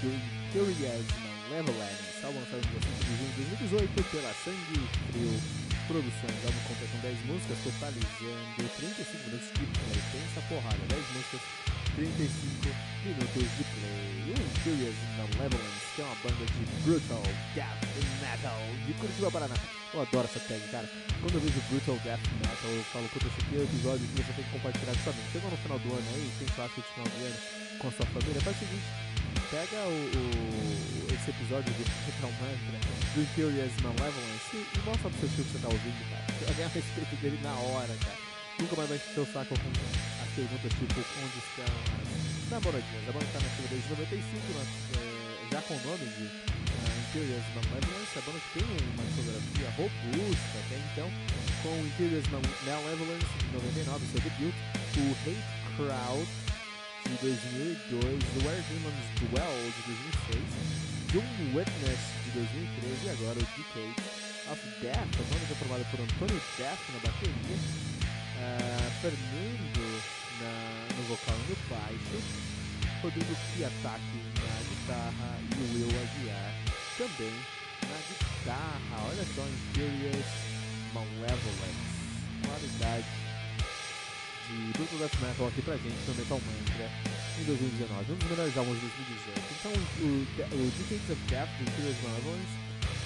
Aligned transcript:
Do 0.00 0.10
Curious 0.52 1.04
Malevolence, 1.50 2.24
álbum 2.24 2.40
lançado 2.40 2.64
dia 2.64 2.80
5 2.80 3.04
de 3.04 3.12
junho 3.16 3.30
de 3.30 3.76
2018 3.76 4.04
pela 4.10 4.32
Sangue 4.40 4.88
Frio 5.12 5.32
Produções. 5.86 6.36
O 6.42 6.46
álbum 6.48 6.62
conta 6.66 6.84
com 6.90 6.98
10 7.04 7.26
músicas, 7.28 7.58
totalizando 7.62 8.64
35 8.80 9.20
minutos 9.28 9.52
de 9.52 9.64
play. 9.68 10.00
Pensa 10.16 10.40
porrada, 10.48 10.80
10 10.88 11.06
músicas, 11.12 11.42
35 11.94 12.72
minutos 13.04 13.48
de 13.52 13.64
play. 13.68 14.32
O 14.32 14.60
Curious 14.64 14.98
Malevolence, 15.20 15.88
que 15.94 16.00
é 16.00 16.04
uma 16.04 16.16
banda 16.24 16.44
de 16.48 16.62
brutal 16.82 17.22
death 17.54 17.84
metal 18.24 18.60
de 18.86 18.92
Curitiba, 18.94 19.30
Paraná. 19.30 19.56
Eu 19.94 20.02
adoro 20.02 20.24
essa 20.24 20.40
tag, 20.40 20.60
cara. 20.72 20.88
Quando 21.20 21.34
eu 21.36 21.40
vejo 21.40 21.60
Brutal 21.70 21.96
Death 22.04 22.26
Metal, 22.40 22.70
eu 22.70 22.84
falo, 22.92 23.08
puta, 23.08 23.26
esse 23.28 23.40
aqui 23.40 23.56
é 23.56 23.60
o 23.60 23.64
episódio 23.64 24.06
que 24.08 24.22
você 24.22 24.32
tem 24.32 24.44
que 24.44 24.50
compartilhar 24.50 24.92
com 24.92 25.04
sua. 25.04 25.14
Chegou 25.32 25.50
no 25.50 25.56
final 25.56 25.78
do 25.78 25.88
ano 25.92 26.08
aí, 26.16 26.32
tem 26.38 26.48
churrasco 26.48 26.80
de 26.80 26.88
final 26.88 27.06
do 27.06 27.24
ano 27.24 27.55
com 27.78 27.88
a 27.88 27.92
sua 27.92 28.06
família, 28.06 28.40
faz 28.40 28.56
o 28.56 28.60
seguinte, 28.60 28.88
pega 29.50 29.78
o, 29.86 30.00
o 30.14 31.14
esse 31.14 31.30
episódio 31.30 31.72
do 31.72 31.84
Metal 32.06 32.32
Mantra, 32.40 32.78
do 33.14 33.20
Imperious 33.22 33.72
Malevolence, 33.82 34.54
e, 34.54 34.62
e 34.62 34.80
mostra 34.84 35.10
pro 35.10 35.20
seu 35.20 35.28
tio 35.34 35.44
que 35.44 35.52
você 35.52 35.58
tá 35.58 35.68
ouvindo, 35.68 36.00
cara. 36.10 36.24
Você 36.26 36.44
vai 36.46 36.54
ganhar 36.54 36.68
respeito 36.68 37.14
dele 37.20 37.38
na 37.42 37.54
hora, 37.54 37.94
cara. 38.00 38.18
Nunca 38.58 38.76
mais 38.76 38.88
vai 38.88 38.98
encher 38.98 39.20
o 39.20 39.28
saco 39.32 39.52
com 39.52 39.70
as 40.24 40.30
perguntas 40.32 40.72
tipo, 40.72 40.96
onde 40.96 41.38
estão 41.42 41.68
as 41.68 42.50
namoradinhas. 42.50 43.08
A 43.08 43.12
banda 43.12 43.26
tá 43.32 43.40
nativa 43.40 43.68
desde 43.68 43.88
95, 43.90 44.52
nós, 44.56 44.68
é, 44.96 45.52
já 45.52 45.60
com 45.62 45.74
o 45.74 45.82
nome 45.84 46.06
de 46.16 46.24
Imperious 47.16 47.46
Malevolence, 47.54 48.12
a 48.16 48.22
banda 48.22 48.40
tem 48.52 48.64
uma 48.66 49.04
discografia 49.04 49.70
robusta 49.76 50.56
até 50.62 50.76
então, 50.92 51.08
com 51.62 51.72
o 51.74 51.86
Imperious 51.86 52.26
Malevolence 52.28 53.30
de 53.40 53.52
99, 53.52 54.06
seu 54.12 54.20
debut, 54.20 54.54
o 54.96 55.04
Hate 55.24 55.66
Crowd 55.76 56.55
de 57.08 57.16
2002, 57.18 58.02
o 58.02 58.46
Where 58.46 58.62
Demons 58.68 59.06
Dwell 59.20 59.70
de 59.70 59.82
2006, 60.32 60.42
Doom 61.12 61.56
Witness 61.56 62.02
de 62.24 62.30
2013 62.30 63.06
e 63.06 63.10
agora 63.10 63.38
o 63.38 63.46
Decade 63.54 63.96
of 64.50 64.60
Death, 64.82 65.14
a 65.14 65.22
banda 65.22 65.46
é 65.46 65.54
formada 65.54 65.84
por 65.84 66.00
Antônio 66.00 66.42
Death 66.58 66.82
na 66.92 66.98
bateria, 67.06 67.58
uh, 68.36 68.90
Fernando 69.00 70.02
na, 70.40 70.52
no 70.96 71.02
vocal 71.04 71.36
e 71.36 71.50
no 71.50 71.56
baixo, 71.70 72.18
Rodrigo 73.02 73.36
Kiataki 73.54 74.20
na 74.42 74.56
guitarra 74.66 75.38
e 75.54 75.76
Will 75.76 75.88
Aguiar 75.88 76.54
também 76.98 77.34
na 77.86 77.98
guitarra. 78.08 79.06
Olha 79.06 79.24
só, 79.34 79.42
Imperious 79.46 80.26
Malevolence. 80.92 81.96
Qualidade 82.42 83.25
de 84.46 84.72
Brutal 84.72 84.98
Death 84.98 85.20
Metal 85.20 85.46
aqui 85.48 85.62
pra 85.62 85.76
gente 85.76 85.98
no 86.06 86.14
Metal 86.14 86.40
Mantra 86.40 86.90
em 87.40 87.44
2019. 87.44 88.12
Um 88.12 88.16
dos 88.16 88.30
melhores 88.30 88.56
álbuns 88.56 88.78
de 88.78 88.86
2018. 88.86 89.42
Então, 89.58 89.72
o, 89.74 90.08
o 90.54 90.70
Decades 90.78 91.10
of 91.10 91.20
Death 91.26 91.50
do 91.58 91.62
Imperious 91.66 91.98
Malevolence 92.02 92.54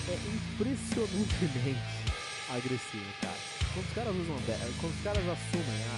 é 0.09 0.17
impressionantemente 0.29 1.81
agressivo, 2.53 3.11
cara. 3.21 3.41
Quando 3.73 3.87
os 3.87 3.95
caras 3.95 4.15
usam 4.17 4.37
quando 4.81 4.95
os 4.95 5.03
caras 5.03 5.25
assumem 5.25 5.81
a, 5.89 5.97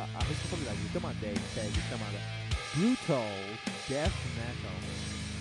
a, 0.00 0.08
a 0.18 0.22
responsabilidade 0.24 0.78
de 0.82 0.88
ter 0.88 0.98
uma 0.98 1.14
tag, 1.20 1.38
tag 1.54 1.72
chamada 1.88 2.18
Brutal 2.74 3.32
Death 3.88 4.20
Metal 4.36 4.76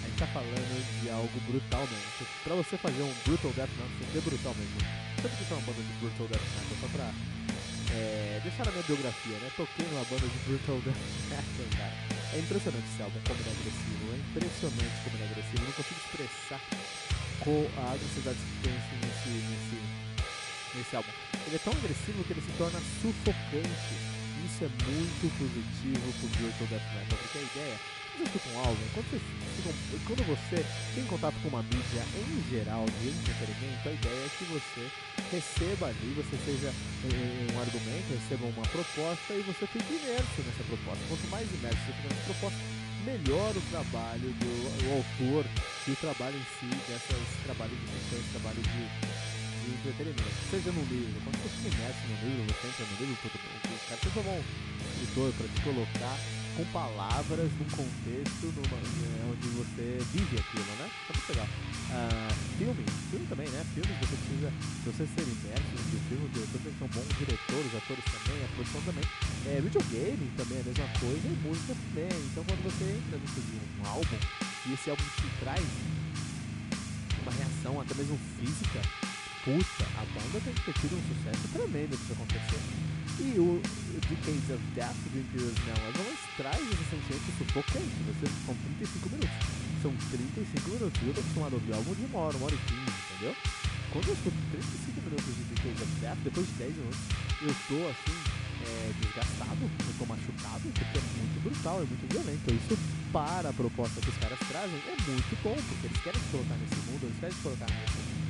a 0.02 0.08
gente 0.08 0.18
tá 0.18 0.28
falando 0.28 1.02
de 1.02 1.10
algo 1.10 1.40
brutal 1.46 1.82
mesmo. 1.82 2.28
Pra 2.44 2.56
você 2.56 2.78
fazer 2.78 3.02
um 3.04 3.14
Brutal 3.26 3.52
Death 3.54 3.70
Metal, 3.70 3.98
você 4.00 4.12
tem 4.14 4.22
brutal 4.22 4.56
mesmo. 4.58 4.80
Sabe 5.22 5.36
que 5.38 5.54
é 5.54 5.56
uma 5.56 5.62
banda 5.62 5.82
de 5.82 5.94
Brutal 6.02 6.28
Death 6.28 6.42
Metal? 6.42 6.78
Só 6.82 6.88
pra 6.90 7.14
é, 7.94 8.40
deixar 8.44 8.66
na 8.66 8.72
minha 8.72 8.84
biografia, 8.84 9.38
né? 9.38 9.52
Toquei 9.56 9.86
numa 9.88 10.06
banda 10.06 10.28
de 10.28 10.40
Brutal 10.48 10.80
Death. 10.82 12.12
É 12.34 12.40
impressionante 12.40 12.86
esse 12.88 13.04
álbum, 13.04 13.20
como 13.28 13.38
ele 13.42 13.50
é 13.50 13.52
agressivo. 13.52 14.08
É 14.08 14.16
impressionante 14.16 15.04
como 15.04 15.16
ele 15.18 15.24
é 15.24 15.28
agressivo. 15.28 15.58
Eu 15.58 15.68
não 15.68 15.74
consigo 15.74 16.00
expressar 16.00 16.62
com 17.44 17.68
a 17.76 17.92
agressividade 17.92 18.38
que 18.40 18.64
tem 18.64 18.72
assim, 18.72 18.98
nesse, 19.04 19.30
nesse, 19.52 20.78
nesse 20.78 20.96
álbum. 20.96 21.12
Ele 21.46 21.56
é 21.56 21.60
tão 21.60 21.74
agressivo 21.74 22.24
que 22.24 22.32
ele 22.32 22.42
se 22.42 22.54
torna 22.58 22.80
sufocante. 23.02 24.21
Isso 24.52 24.66
é 24.66 24.70
muito 24.84 25.26
positivo 25.40 26.14
pro 26.20 26.28
Brutal 26.28 26.68
Death 26.68 26.94
Metal, 26.94 27.18
porque 27.18 27.38
a 27.38 27.42
ideia 27.42 27.80
você 28.18 28.24
escuta 28.24 28.50
um 28.50 28.60
álbum, 28.60 28.86
quando 28.94 29.08
você, 29.08 29.22
quando 30.06 30.24
você 30.28 30.66
tem 30.94 31.04
contato 31.06 31.36
com 31.42 31.48
uma 31.48 31.64
mídia 31.64 32.04
em 32.20 32.50
geral 32.52 32.86
de 33.00 33.08
entretenimento, 33.08 33.88
a 33.88 33.92
ideia 33.92 34.26
é 34.26 34.30
que 34.38 34.44
você 34.46 34.92
receba 35.32 35.88
ali, 35.88 36.14
você 36.20 36.36
seja 36.44 36.74
um, 37.08 37.56
um 37.56 37.60
argumento, 37.62 38.12
receba 38.12 38.46
uma 38.46 38.68
proposta 38.68 39.34
e 39.34 39.42
você 39.48 39.66
fique 39.66 39.94
imerso 39.96 40.44
nessa 40.44 40.64
proposta. 40.68 41.02
Quanto 41.08 41.28
mais 41.32 41.48
imerso 41.48 41.80
você 41.88 41.94
fica 41.96 42.10
nessa 42.12 42.26
proposta, 42.36 42.60
melhor 43.08 43.52
o 43.56 43.64
trabalho 43.72 44.30
do 44.38 44.52
o 44.86 44.98
autor 45.00 45.46
e 45.88 45.92
o 45.92 45.96
trabalho 45.96 46.36
em 46.36 46.48
si 46.60 46.70
dessas 46.92 47.24
trabalhos 47.48 47.80
de 47.80 47.88
ficção, 47.88 48.20
trabalho 48.36 48.62
de, 48.62 48.84
de 49.72 49.90
entretenimento. 49.90 50.36
Seja 50.52 50.72
no 50.72 50.84
livro, 50.92 51.22
quando 51.24 51.38
você 51.40 51.50
fica 51.50 51.76
imerso 51.76 52.02
no 52.08 52.16
livro, 52.28 52.44
você 52.52 52.68
entra 52.68 52.86
no 52.86 52.96
livro, 53.00 53.14
o 53.14 53.32
cara 53.88 53.98
que 54.02 54.20
um 54.20 54.44
escritor 54.92 55.34
para 55.34 55.48
te 55.48 55.62
colocar 55.62 56.18
com 56.56 56.66
palavras 56.76 57.50
num 57.58 57.70
contexto 57.72 58.46
numa, 58.52 58.78
é, 58.78 59.24
onde 59.32 59.48
você 59.56 59.98
vive 60.12 60.36
aquilo, 60.38 60.72
né? 60.78 60.90
Muito 61.08 61.30
legal. 61.32 61.48
Uh, 61.48 62.34
filme, 62.58 62.84
filme 63.10 63.26
também, 63.28 63.48
né? 63.50 63.66
Filmes 63.74 63.96
você 64.00 64.16
precisa, 64.16 64.50
se 64.52 64.86
você 64.92 65.04
ser 65.08 65.26
imerso 65.26 65.72
no 65.72 66.00
filme, 66.12 66.26
o 66.26 66.30
diretor 66.30 66.60
tem 66.62 66.72
que 66.72 66.78
ser 66.78 66.84
um 66.84 66.94
bom 66.94 67.06
diretor, 67.18 67.62
os 67.66 67.76
atores 67.76 68.06
também, 68.12 68.38
a 68.44 68.48
produção 68.56 68.82
também. 68.84 69.06
É, 69.48 69.62
videogame 69.62 70.26
também 70.38 70.58
é 70.58 70.62
a 70.62 70.68
mesma 70.70 70.90
coisa 71.00 71.24
e 71.24 71.36
música 71.48 71.74
também. 71.74 72.14
Então 72.32 72.44
quando 72.44 72.62
você 72.68 72.84
entra 72.84 73.16
dentro 73.18 73.42
de 73.42 73.54
um 73.56 73.88
álbum 73.88 74.20
e 74.68 74.74
esse 74.74 74.90
álbum 74.90 75.04
te 75.04 75.28
traz 75.40 75.66
uma 77.24 77.32
reação 77.32 77.80
até 77.80 77.94
mesmo 77.96 78.20
física, 78.38 78.82
puta, 79.44 79.86
a 79.98 80.06
banda 80.06 80.38
tem 80.44 80.54
que 80.54 80.64
ter 80.66 80.74
tido 80.82 80.94
um 80.98 81.04
sucesso 81.10 81.48
tremendo 81.54 81.94
isso 81.94 82.14
acontecer. 82.14 82.62
E 83.22 83.38
o 83.38 83.62
Decades 84.10 84.50
of 84.50 84.64
Death 84.74 85.02
do 85.14 85.18
Imperious 85.20 85.58
Malevolence 85.66 86.26
traz 86.38 86.62
esse 86.62 86.86
sentimento 86.90 87.28
sufocante. 87.38 87.94
Você, 88.08 88.26
são 88.46 88.56
35 88.56 89.10
minutos. 89.10 89.38
São 89.82 89.92
35 90.10 90.70
minutos. 90.70 91.02
Eu 91.02 91.14
tô 91.14 91.22
acostumado 91.22 91.54
a 91.54 91.58
ouvir 91.58 91.74
álbum 91.74 91.94
de 91.94 92.06
uma 92.06 92.20
hora, 92.20 92.38
uma 92.38 92.46
hora 92.46 92.56
e 92.56 92.66
15, 92.66 92.82
entendeu? 92.82 93.36
Quando 93.92 94.08
eu 94.08 94.14
escuto 94.14 94.38
35 94.52 95.02
minutos 95.02 95.32
de 95.36 95.44
Decades 95.54 95.82
of 95.82 95.94
Death, 96.02 96.20
depois 96.24 96.48
de 96.48 96.54
10 96.54 96.76
minutos, 96.78 97.02
eu 97.42 97.54
tô 97.68 97.80
assim, 97.90 98.18
é, 98.62 98.94
desgastado, 99.02 99.62
eu 99.62 99.94
tô 99.98 100.06
machucado, 100.06 100.66
porque 100.70 100.98
é 100.98 101.04
muito 101.18 101.38
brutal, 101.44 101.78
é 101.82 101.86
muito 101.86 102.06
violento. 102.10 102.46
Isso, 102.46 102.78
para 103.12 103.50
a 103.50 103.54
proposta 103.54 104.02
que 104.02 104.10
os 104.10 104.18
caras 104.18 104.40
trazem, 104.48 104.80
é 104.86 104.96
muito 105.10 105.34
bom, 105.44 105.58
porque 105.58 105.86
eles 105.88 106.00
querem 106.02 106.22
se 106.22 106.30
colocar 106.30 106.56
nesse 106.62 106.80
mundo, 106.88 107.04
eles 107.10 107.20
querem 107.20 107.36
se 107.36 107.42
colocar 107.42 107.68
nesse 107.68 108.21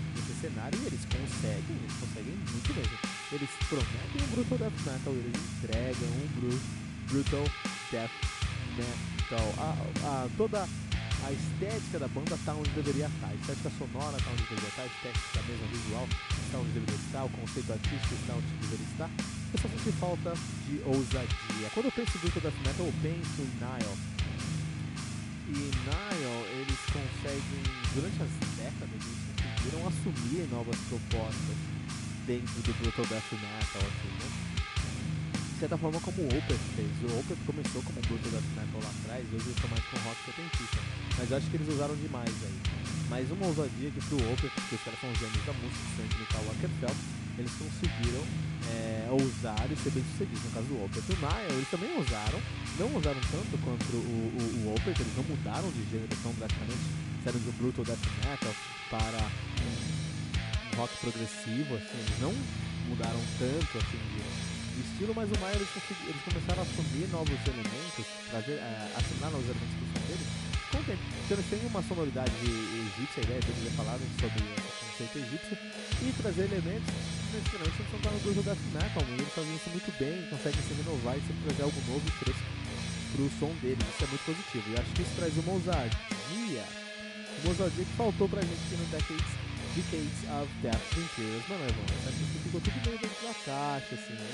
cenário 0.41 0.79
e 0.81 0.87
eles 0.87 1.05
conseguem, 1.05 1.75
eles 1.77 1.93
conseguem 2.01 2.33
muito 2.33 2.73
mesmo. 2.73 2.97
Eles 3.31 3.49
prometem 3.69 4.21
um 4.21 4.27
Brutal 4.33 4.57
Death 4.57 4.79
Metal, 4.81 5.13
eles 5.13 5.35
entregam 5.37 6.09
um 6.09 6.27
bru 6.35 6.59
Brutal 7.09 7.45
Death 7.91 8.11
Metal. 8.75 9.53
A, 9.57 9.69
a, 10.07 10.29
toda 10.35 10.67
a 11.23 11.31
estética 11.31 11.99
da 11.99 12.07
banda 12.07 12.33
está 12.33 12.53
onde 12.53 12.69
deveria 12.71 13.05
estar, 13.05 13.27
a 13.27 13.35
estética 13.35 13.69
sonora 13.77 14.17
está 14.17 14.31
onde 14.31 14.43
deveria 14.43 14.69
estar, 14.69 14.81
a 14.81 14.85
estética 14.89 15.41
mesmo 15.45 15.67
visual 15.69 16.07
está 16.09 16.57
onde 16.57 16.71
deveria 16.71 16.95
estar, 16.95 17.23
o 17.23 17.29
conceito 17.29 17.71
artístico 17.71 18.15
está 18.15 18.33
onde 18.33 18.47
deveria 18.65 18.87
estar. 18.91 19.09
Eu 19.53 19.59
só 19.59 19.67
senti 19.69 19.91
falta 19.99 20.33
de 20.65 20.81
ousadia. 20.85 21.69
Quando 21.73 21.85
eu 21.85 21.91
penso 21.91 22.17
em 22.17 22.21
Brutal 22.21 22.41
Death 22.41 22.59
Metal, 22.65 22.85
eu 22.87 22.95
penso 23.05 23.37
em 23.45 23.51
Nile. 23.61 23.97
E 25.51 25.59
Nile, 25.61 26.33
eles 26.57 26.79
conseguem, 26.89 27.63
durante 27.93 28.17
as 28.23 28.31
décadas, 28.57 29.30
conseguiram 29.61 29.87
assumir 29.87 30.47
novas 30.49 30.77
propostas 30.89 31.57
dentro 32.25 32.61
do 32.65 32.73
Brutal 32.81 33.05
Death 33.05 33.31
Metal, 33.33 33.81
assim, 33.85 34.09
né? 34.17 34.29
De 35.53 35.59
certa 35.59 35.77
forma 35.77 35.99
como 36.01 36.17
o 36.23 36.25
Opeth 36.25 36.65
fez. 36.73 36.89
O 37.05 37.19
Opeth 37.19 37.37
começou 37.45 37.81
como 37.83 37.99
um 37.99 38.01
Brutal 38.01 38.31
Death 38.31 38.51
Metal 38.57 38.81
lá 38.81 38.89
atrás, 38.89 39.21
hoje 39.29 39.45
eles 39.45 39.55
estão 39.55 39.69
mais 39.69 39.85
com 39.85 39.97
rock 40.01 40.17
setentista. 40.25 40.81
Mas 41.17 41.29
eu 41.29 41.37
acho 41.37 41.47
que 41.47 41.55
eles 41.57 41.69
usaram 41.69 41.95
demais 41.95 42.33
aí. 42.41 42.59
Mais 43.09 43.29
uma 43.29 43.45
ousadia 43.45 43.91
que 43.91 44.01
pro 44.01 44.17
Opeth, 44.33 44.49
porque 44.49 44.75
os 44.75 44.81
caras 44.81 44.99
são 44.99 45.13
gênios 45.13 45.45
da 45.45 45.53
música, 45.53 45.85
Sandy 45.93 46.15
Michael 46.17 46.45
Wackerfeld, 46.49 46.99
eles 47.37 47.53
conseguiram 47.53 48.23
é, 48.65 49.07
ousar 49.13 49.65
e 49.69 49.75
ser 49.77 49.91
bem 49.93 50.03
sucedidos. 50.09 50.41
No 50.41 50.51
caso 50.57 50.67
do 50.73 50.77
Opeth 50.85 51.05
o 51.05 51.17
Nile, 51.21 51.53
eles 51.53 51.69
também 51.69 51.91
ousaram, 51.93 52.39
não 52.81 52.89
usaram 52.97 53.21
tanto 53.29 53.53
quanto 53.61 53.93
o, 53.93 54.25
o, 54.33 54.41
o 54.41 54.73
Opeth, 54.73 54.97
eles 54.97 55.13
não 55.13 55.25
mudaram 55.29 55.69
de 55.69 55.85
gênero 55.85 56.17
tão 56.23 56.33
drasticamente, 56.33 57.10
saíram 57.23 57.39
do 57.41 57.51
Brutal 57.57 57.85
Death 57.85 58.05
Metal 58.25 58.55
para 58.89 59.21
um 59.61 60.75
rock 60.77 60.91
progressivo, 60.97 61.75
assim, 61.75 61.97
eles 62.01 62.19
não 62.19 62.33
mudaram 62.89 63.21
tanto 63.37 63.77
assim 63.77 64.01
de, 64.09 64.21
de 64.21 64.81
estilo, 64.81 65.13
mas 65.15 65.29
o 65.29 65.37
Maia 65.39 65.55
eles, 65.55 65.69
eles, 65.69 66.21
começaram 66.25 66.59
a 66.59 66.65
assumir 66.65 67.05
novos 67.13 67.37
elementos, 67.45 68.05
trazer, 68.29 68.57
uh, 68.57 68.97
assinar 68.97 69.29
novos 69.29 69.45
elementos 69.45 69.75
que 69.77 69.85
são 69.93 70.01
deles, 70.09 70.27
com 70.71 70.77
o. 70.81 70.97
Então 70.97 71.37
eles 71.37 71.49
têm 71.49 71.61
uma 71.69 71.83
sonoridade 71.85 72.33
egípcia, 72.41 73.21
a 73.21 73.25
ideia 73.29 73.41
deles 73.41 73.67
é 73.69 73.73
falar 73.77 73.97
sobre 74.17 74.41
esse 74.41 74.81
conceito 74.81 75.17
egípcio, 75.21 75.55
e 76.01 76.07
trazer 76.17 76.45
elementos 76.49 76.89
necessariamente 77.31 77.77
não 77.79 77.97
estão 78.01 78.11
no 78.11 78.19
grupo 78.25 78.41
death 78.41 78.65
metal, 78.73 79.03
e 79.07 79.13
eles 79.13 79.33
fazem 79.33 79.55
isso 79.55 79.69
muito 79.69 79.91
bem, 80.01 80.15
conseguem 80.25 80.61
se 80.65 80.73
renovar 80.73 81.15
e 81.17 81.21
sempre 81.21 81.41
trazer 81.45 81.63
algo 81.69 81.79
novo 81.85 82.01
e 82.01 82.11
fresco 82.17 82.49
pro 83.13 83.29
som 83.37 83.53
deles. 83.61 83.83
Isso 83.83 84.03
é 84.03 84.07
muito 84.07 84.25
positivo. 84.25 84.65
E 84.71 84.73
acho 84.79 84.91
que 84.91 85.01
isso 85.01 85.15
traz 85.15 85.37
uma 85.37 85.53
ousadia. 85.53 86.80
Ousadia 87.49 87.85
que 87.85 87.95
faltou 87.97 88.29
pra 88.29 88.41
gente 88.41 88.53
aqui 88.53 88.75
no 88.77 88.85
Decades, 88.91 89.31
Decades 89.73 90.19
of 90.29 90.49
Death 90.61 90.83
do 90.93 91.01
Imperials 91.01 91.47
Malevolence. 91.49 92.03
Acho 92.05 92.17
que 92.17 92.39
ficou 92.45 92.61
tudo 92.61 92.77
meio 92.85 92.99
dentro 92.99 93.21
da 93.25 93.33
caixa, 93.45 93.95
assim, 93.95 94.13
né? 94.13 94.29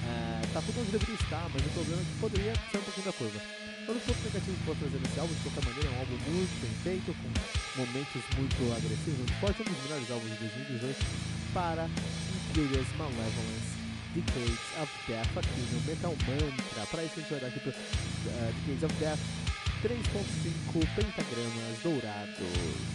É, 0.00 0.42
tá 0.52 0.62
tudo 0.64 0.80
onde 0.80 0.90
deveria 0.90 1.14
estar, 1.14 1.46
mas 1.52 1.62
o 1.62 1.70
problema 1.70 2.00
é 2.00 2.04
que 2.04 2.16
poderia 2.18 2.54
ser 2.72 2.78
um 2.78 2.86
pouquinho 2.88 3.06
da 3.06 3.12
curva. 3.12 3.40
Eu 3.86 3.94
não 3.94 4.00
ponto 4.00 4.22
negativo 4.22 4.56
que 4.56 4.64
posso 4.64 4.80
trazer 4.80 5.00
nesse 5.00 5.20
álbum, 5.20 5.34
de 5.34 5.40
qualquer 5.40 5.64
maneira, 5.66 5.88
é 5.88 5.92
um 5.92 6.00
álbum 6.00 6.18
muito 6.30 6.54
bem 6.62 6.74
feito, 6.82 7.08
com 7.10 7.28
momentos 7.78 8.22
muito 8.38 8.60
agressivos, 8.70 9.18
muito 9.18 9.36
fortes, 9.40 9.60
um 9.60 9.70
dos 9.70 9.82
melhores 9.84 10.10
álbuns 10.10 10.30
de 10.30 10.38
2018 10.46 11.06
para 11.54 11.84
Imperious 12.50 12.90
Malevolence. 12.96 13.80
Decades 14.14 14.58
of 14.82 14.90
Death 15.06 15.38
aqui 15.38 15.60
no 15.70 15.80
Metal 15.86 16.10
Mantra. 16.26 16.86
Para 16.90 17.04
isso 17.04 17.14
a 17.14 17.20
gente 17.20 17.30
vai 17.30 17.40
dar 17.40 17.46
aqui 17.46 17.58
uh, 17.62 18.52
Decades 18.66 18.82
of 18.82 18.94
Death 18.98 19.20
3.5 19.82 20.86
pentagramas 20.94 21.78
dourados. 21.82 22.90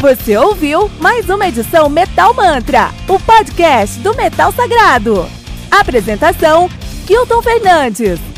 Você 0.00 0.36
ouviu 0.36 0.88
mais 1.00 1.28
uma 1.28 1.48
edição 1.48 1.88
Metal 1.88 2.32
Mantra, 2.32 2.90
o 3.08 3.18
podcast 3.18 3.98
do 3.98 4.14
Metal 4.14 4.52
Sagrado. 4.52 5.28
Apresentação: 5.68 6.68
Kilton 7.08 7.42
Fernandes. 7.42 8.37